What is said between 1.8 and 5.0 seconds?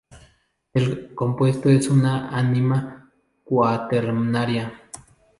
una amina cuaternaria.